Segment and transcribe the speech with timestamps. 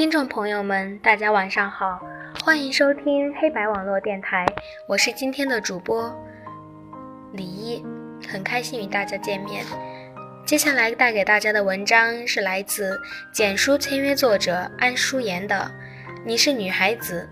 [0.00, 2.00] 听众朋友们，大家晚上好，
[2.42, 4.46] 欢迎收听黑白网络电台，
[4.88, 6.10] 我是今天的主播
[7.34, 7.84] 李一，
[8.26, 9.62] 很开心与大家见面。
[10.46, 12.98] 接下来带给大家的文章是来自
[13.30, 15.70] 简书签约作者安淑妍的
[16.24, 17.28] 《你是女孩子，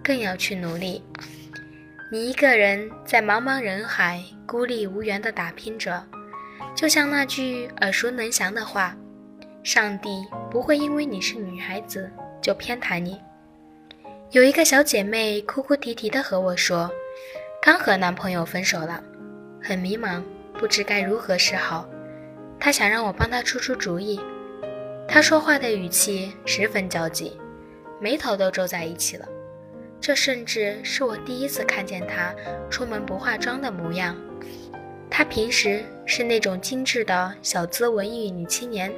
[0.00, 1.02] 更要去努力》。
[2.12, 6.00] 你一个人在茫茫人海孤立无援地打拼着，
[6.76, 8.94] 就像那句耳熟能详的话。
[9.62, 13.20] 上帝不会因为你是女孩子就偏袒你。
[14.32, 16.90] 有一个小姐妹哭哭啼啼地和我说，
[17.62, 19.02] 刚和男朋友分手了，
[19.62, 20.20] 很迷茫，
[20.54, 21.88] 不知该如何是好。
[22.58, 24.20] 她想让我帮她出出主意。
[25.06, 27.38] 她说话的语气十分焦急，
[28.00, 29.28] 眉头都皱在一起了。
[30.00, 32.34] 这甚至是我第一次看见她
[32.68, 34.16] 出门不化妆的模样。
[35.08, 38.92] 她平时是那种精致的小资文艺女青年。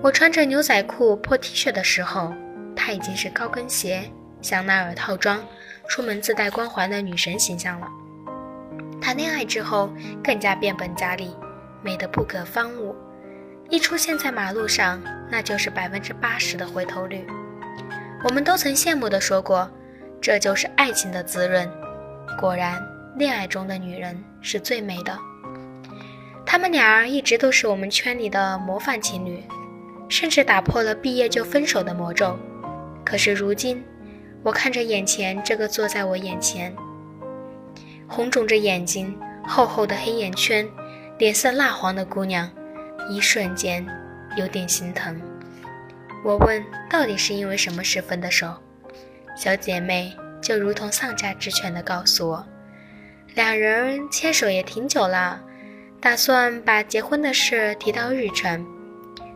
[0.00, 2.32] 我穿着牛仔裤、破 T 恤的时候，
[2.74, 4.02] 她已经是高跟鞋、
[4.40, 5.44] 香奈儿套装，
[5.88, 7.88] 出门自带光环的女神形象了。
[9.00, 11.36] 谈恋爱之后，更加变本加厉，
[11.82, 12.94] 美得不可方物。
[13.68, 17.26] 一出现在马路上，那就是百分之八十的回头率。
[18.24, 19.70] 我们都曾羡慕地说过，
[20.20, 21.68] 这就是爱情的滋润。
[22.38, 22.80] 果然，
[23.16, 25.16] 恋爱中的女人是最美的。
[26.44, 29.42] 他们俩一直都是我们圈里的模范情侣。
[30.12, 32.38] 甚至打破了毕业就分手的魔咒。
[33.02, 33.82] 可是如今，
[34.42, 36.76] 我看着眼前这个坐在我眼前、
[38.06, 40.68] 红肿着眼睛、厚厚的黑眼圈、
[41.16, 42.46] 脸色蜡黄的姑娘，
[43.08, 43.86] 一瞬间
[44.36, 45.18] 有点心疼。
[46.22, 48.54] 我问：“到底是因为什么事分的手？”
[49.34, 52.46] 小姐妹就如同丧家之犬的告诉我
[53.34, 55.40] ：“两人牵手也挺久了，
[56.02, 58.62] 打算把结婚的事提到日程。”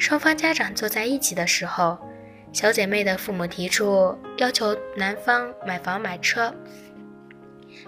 [0.00, 1.98] 双方家长坐在一起的时候，
[2.54, 6.54] 小姐妹的父母提出要求男方买房买车，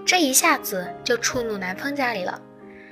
[0.05, 2.39] 这一下子就触怒男方家里了，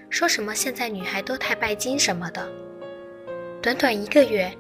[0.09, 2.51] 说什么现在女孩都太拜金什么的。
[3.61, 4.51] 短短一个月，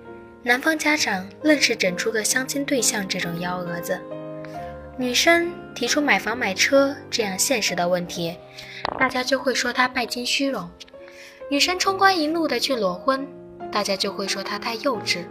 [0.42, 3.98] 男方家长愣是整出个相亲对象这种幺蛾子。
[4.98, 8.36] 女生提出买房买车这样现实的问题，
[8.98, 10.70] 大家就会说她拜金虚荣。
[11.50, 13.26] 女生冲冠一怒的去裸婚。
[13.72, 15.24] 大家就会说他太幼稚。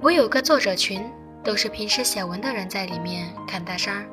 [0.00, 1.04] 我有个作者群，
[1.42, 4.06] 都是平时写文的人在里面侃大山。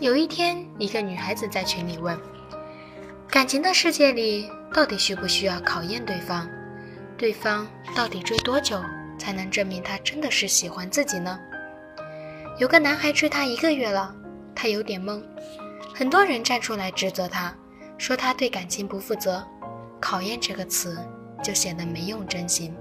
[0.00, 2.18] 有一天，一个女孩子在群里问：
[3.28, 6.48] 感情的世界里，到底需不需要考验对方？
[7.16, 7.66] 对方
[7.96, 8.80] 到底追多久
[9.18, 11.38] 才能证明他真的是喜欢自己呢？
[12.58, 14.14] 有个男孩追她一个月了，
[14.54, 15.22] 她有点懵。
[15.94, 17.52] 很多人站出来指责他，
[17.98, 19.44] 说他对感情不负责。
[20.00, 20.96] 考验这个词。
[21.42, 22.74] 就显得没用真心，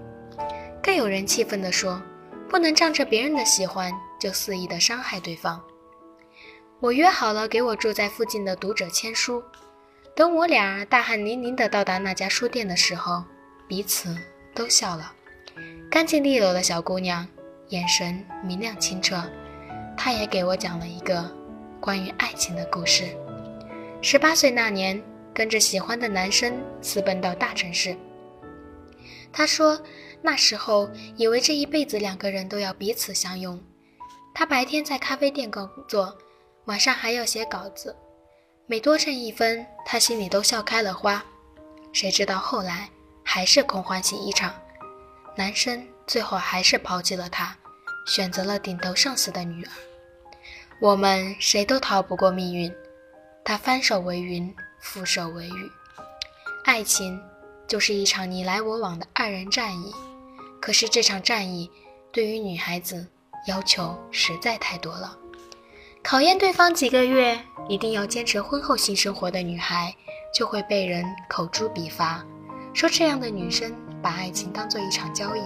[0.82, 2.02] 更有人气愤地说
[2.50, 5.62] ：“不能仗着别人的喜欢就肆意的伤害对方。”
[6.80, 9.44] 我约好了给我住在附近的读者签书，
[10.16, 13.24] 等我俩大汗淋漓的到达那家书店的时候，
[13.68, 14.16] 彼此
[14.54, 15.14] 都笑了。
[15.90, 17.28] 干净利落的小姑娘，
[17.70, 19.24] 眼神明亮清澈，
[19.98, 21.28] 她也给我讲了一个
[21.80, 23.06] 关于爱情的故事。
[24.02, 25.02] 十八岁那年，
[25.34, 27.98] 跟着喜欢的男生私奔到大城市。
[29.32, 29.82] 他说
[30.22, 33.62] ：“那时候以为这一辈子两个人都要彼此相拥。
[34.34, 36.18] 他白天在咖啡店工作，
[36.66, 37.96] 晚上还要写稿子，
[38.66, 41.24] 每多挣一分，他心里都笑开了花。
[41.94, 42.90] 谁知道后来
[43.24, 44.54] 还是空欢喜一场，
[45.36, 47.56] 男生最后还是抛弃了他，
[48.06, 49.72] 选择了顶头上司的女儿。
[50.80, 52.74] 我们谁都逃不过命运，
[53.44, 55.72] 他翻手为云，覆手为雨，
[56.66, 57.20] 爱情。”
[57.68, 59.94] 就是一场你来我往的二人战役，
[60.62, 61.70] 可是这场战役
[62.12, 63.06] 对于女孩子
[63.48, 65.18] 要求实在太多了。
[66.02, 67.38] 考验对方几个月，
[67.68, 69.94] 一定要坚持婚后性生活的女孩，
[70.34, 72.26] 就会被人口诛笔伐，
[72.74, 75.42] 说这样的女生把爱情当做一场交易，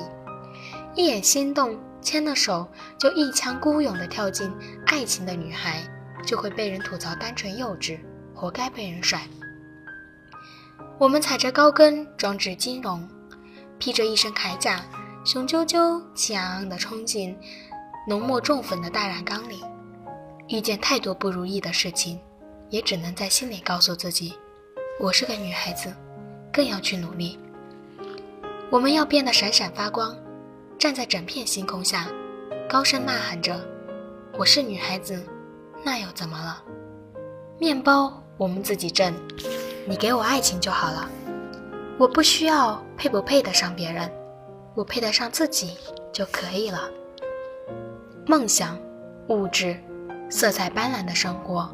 [0.94, 2.68] 一眼心动牵了手
[3.00, 4.54] 就一腔孤勇地跳进
[4.86, 5.82] 爱情的女孩，
[6.24, 8.00] 就会被人吐槽单纯幼稚，
[8.36, 9.22] 活该被人甩。
[11.02, 13.10] 我们踩着高跟，装置金融，
[13.80, 14.86] 披着一身铠甲，
[15.26, 17.36] 雄赳赳、气昂昂地冲进
[18.08, 19.64] 浓墨重粉的大染缸里。
[20.48, 22.20] 遇见太多不如意的事情，
[22.70, 24.36] 也只能在心里告诉自己：
[25.00, 25.92] 我是个女孩子，
[26.54, 27.40] 更要去努力。
[28.70, 30.16] 我们要变得闪闪发光，
[30.78, 32.12] 站在整片星空下，
[32.70, 33.60] 高声呐喊着
[34.38, 35.20] ：“我是女孩子，
[35.84, 36.64] 那又怎么了？”
[37.58, 39.12] 面包我们自己挣。
[39.88, 41.10] 你给我爱情就好了，
[41.98, 44.12] 我不需要配不配得上别人，
[44.76, 45.78] 我配得上自己
[46.14, 46.90] 就可以了。
[48.28, 48.78] 梦想、
[49.30, 49.76] 物质、
[50.30, 51.70] 色彩斑斓的生活、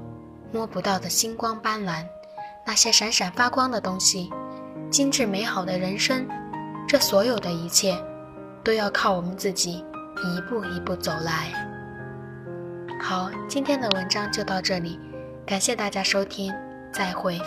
[0.52, 2.06] 摸不到的星光斑斓，
[2.66, 4.32] 那些闪闪发光的东西，
[4.90, 6.26] 精致美好的人生，
[6.88, 7.98] 这所有的一切，
[8.64, 9.86] 都要靠我们自己
[10.24, 11.52] 一步一步走来。
[13.02, 15.00] 好，今天的文章就到这里，
[15.46, 16.54] 感谢大家收听，
[16.92, 17.40] 再会。